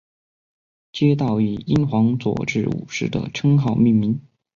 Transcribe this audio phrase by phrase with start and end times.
[0.91, 4.19] 街道以英皇佐治五世的称号命名。